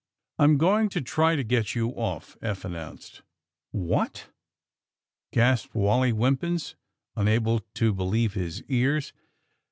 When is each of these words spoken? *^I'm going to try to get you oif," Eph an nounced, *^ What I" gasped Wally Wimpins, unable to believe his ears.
*^I'm 0.39 0.57
going 0.57 0.89
to 0.93 0.99
try 1.01 1.35
to 1.35 1.43
get 1.43 1.75
you 1.75 1.87
oif," 1.91 2.35
Eph 2.41 2.65
an 2.65 2.71
nounced, 2.71 3.17
*^ 3.17 3.21
What 3.69 4.29
I" 4.29 4.31
gasped 5.31 5.75
Wally 5.75 6.11
Wimpins, 6.11 6.73
unable 7.15 7.59
to 7.75 7.93
believe 7.93 8.33
his 8.33 8.63
ears. 8.63 9.13